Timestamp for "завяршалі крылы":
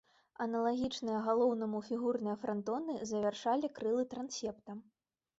3.11-4.07